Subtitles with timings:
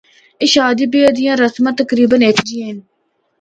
[0.39, 2.77] اے شادی بیاہ دیاں رسماں تقریبا ہک جیاں ہن۔